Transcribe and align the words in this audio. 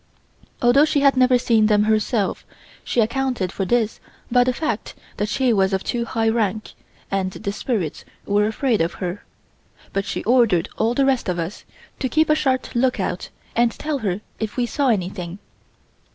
Although 0.63 0.85
she 0.85 1.01
had 1.01 1.15
never 1.15 1.37
seen 1.37 1.67
them 1.67 1.83
herself, 1.83 2.43
she 2.83 3.01
accounted 3.01 3.51
for 3.51 3.65
this 3.65 3.99
by 4.31 4.43
the 4.43 4.51
fact 4.51 4.95
that 5.17 5.29
she 5.29 5.53
was 5.53 5.73
of 5.73 5.83
too 5.83 6.05
high 6.05 6.25
a 6.25 6.31
rank 6.33 6.73
and 7.11 7.29
the 7.29 7.51
spirits 7.51 8.03
were 8.25 8.47
afraid 8.47 8.81
of 8.81 8.93
her, 8.93 9.23
but 9.93 10.03
she 10.05 10.23
ordered 10.23 10.69
all 10.75 10.95
the 10.95 11.05
rest 11.05 11.29
of 11.29 11.37
us 11.37 11.65
to 11.99 12.09
keep 12.09 12.31
a 12.31 12.33
sharp 12.35 12.73
lookout 12.73 13.29
and 13.55 13.73
tell 13.73 13.99
her 13.99 14.21
if 14.39 14.57
we 14.57 14.65
saw 14.65 14.89
anything. 14.89 15.37